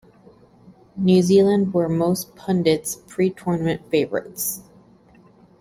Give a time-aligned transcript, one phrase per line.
[0.97, 4.63] New Zealand were most pundit's pre-tournament favourites.